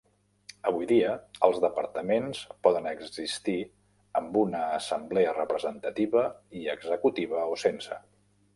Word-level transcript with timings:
Avui 0.69 0.85
dia, 0.91 1.09
els 1.47 1.59
departaments 1.65 2.39
poden 2.67 2.87
existir 2.93 3.57
amb 4.23 4.41
una 4.45 4.63
assemblea 4.81 5.37
representativa 5.39 6.27
i 6.63 6.67
executiva 6.77 7.47
o 7.55 7.65
sense. 7.69 8.03